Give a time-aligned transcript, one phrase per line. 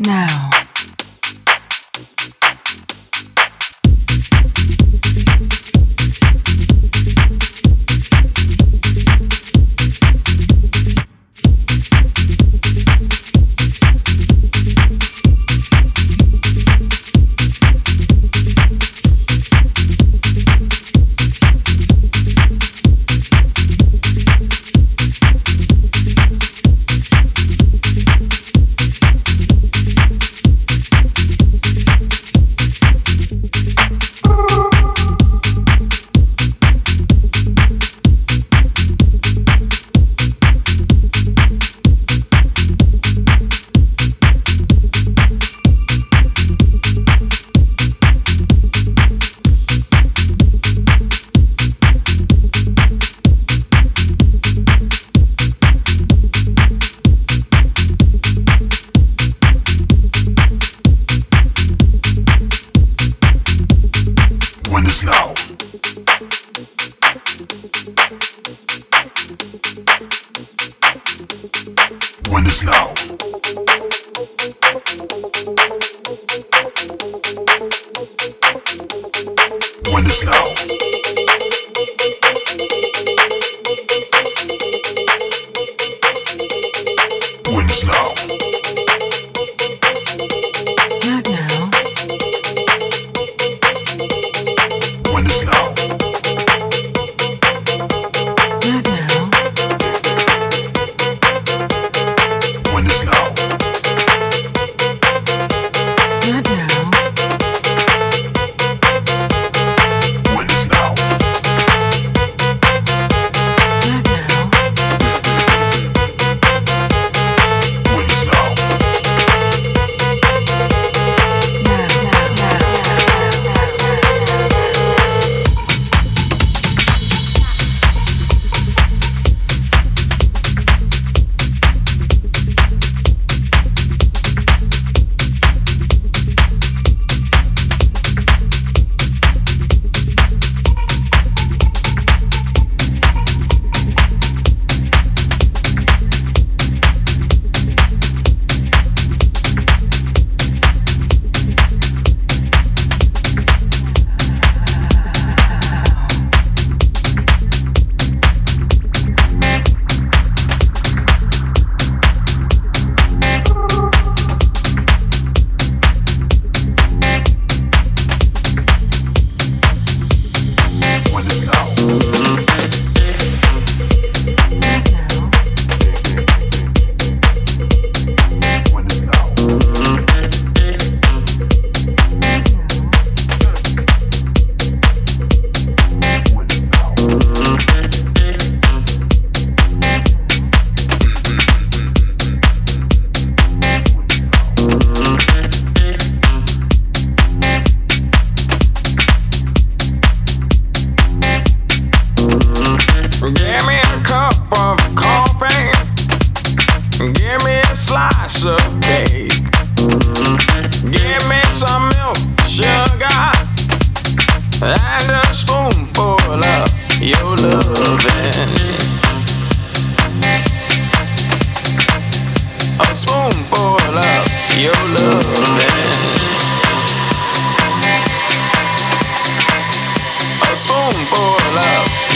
[0.00, 0.50] Now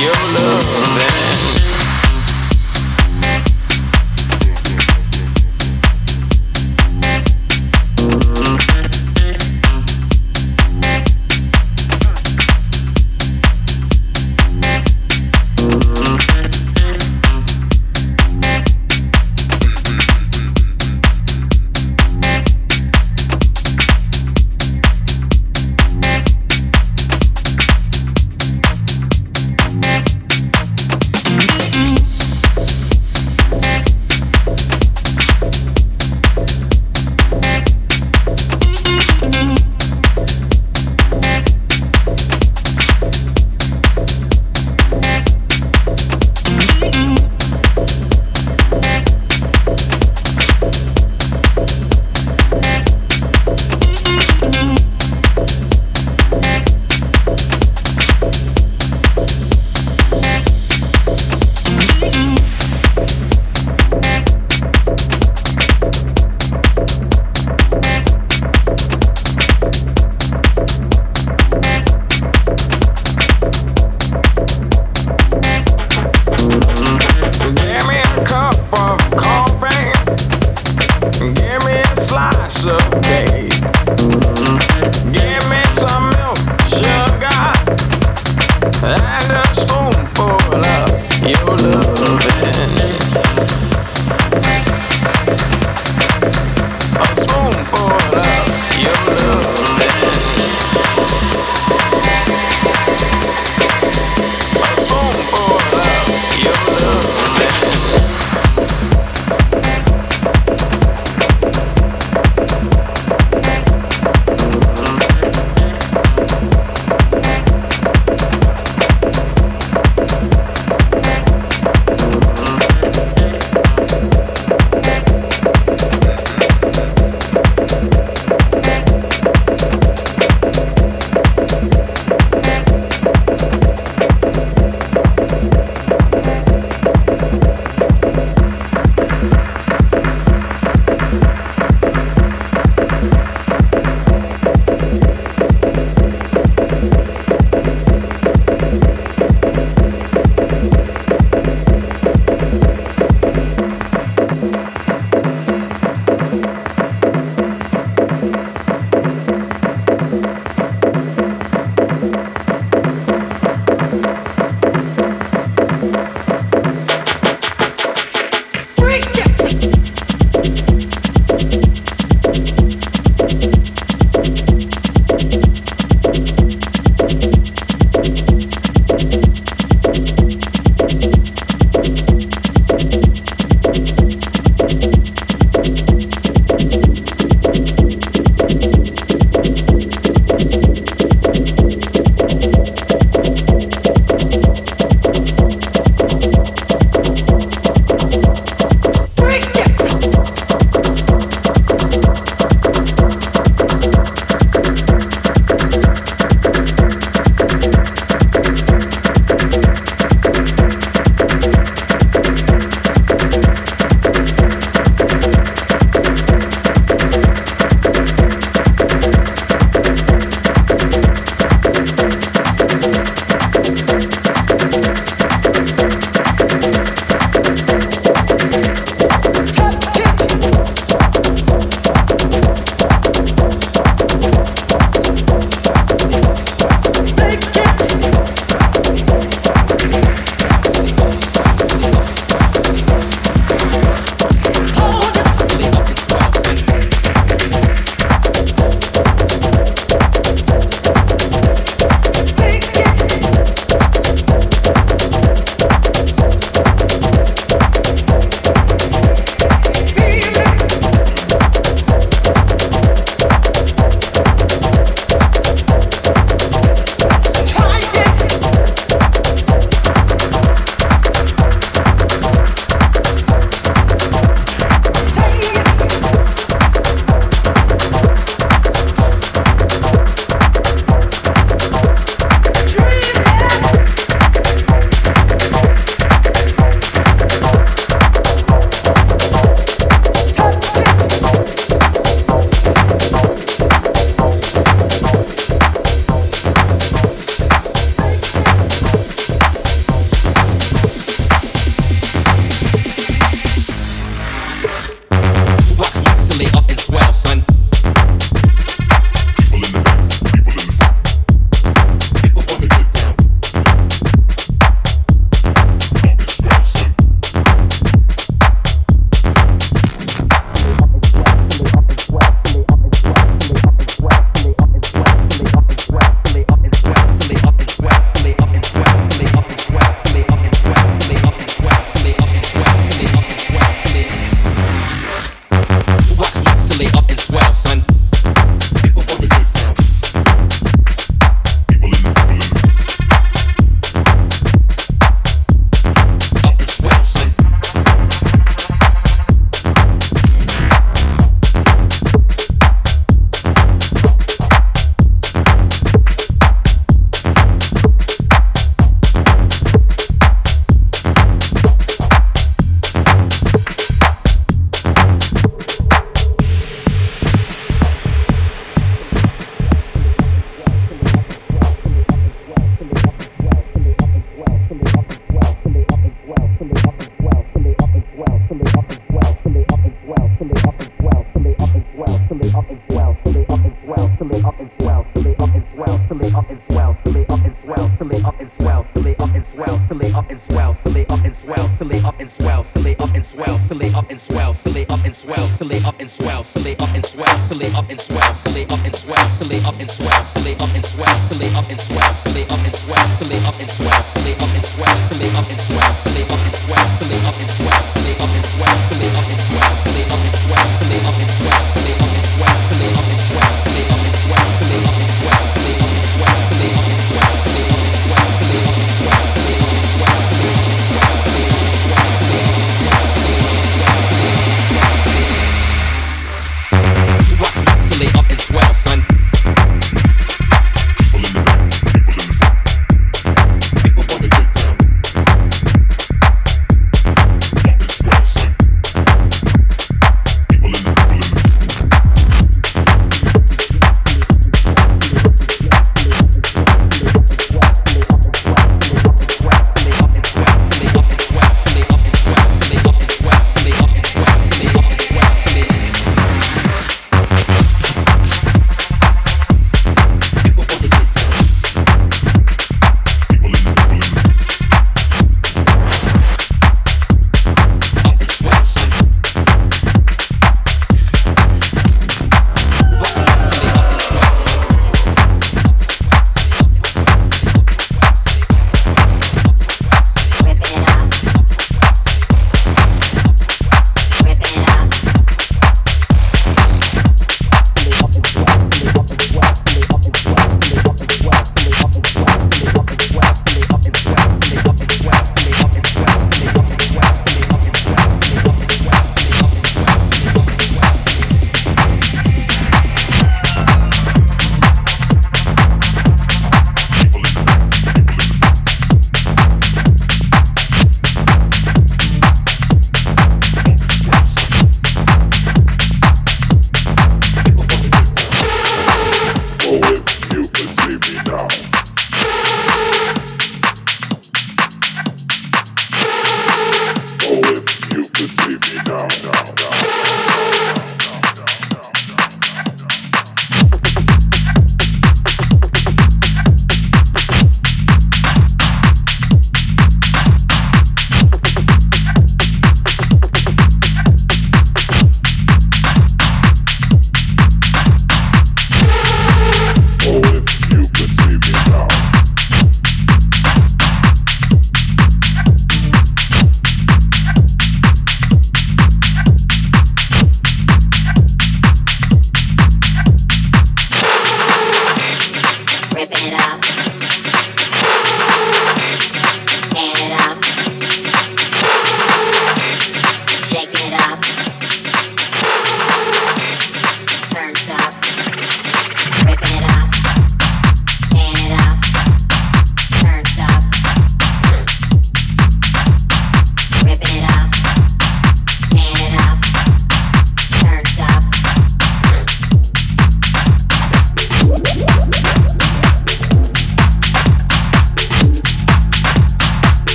[0.00, 1.23] your love.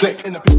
[0.00, 0.49] Sick.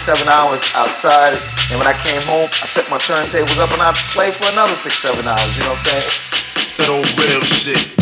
[0.00, 1.36] seven hours outside.
[1.70, 4.74] And when I came home, I set my turntables up and I played for another
[4.74, 5.56] six, seven hours.
[5.58, 6.10] You know what I'm saying?
[6.78, 7.99] That old real shit.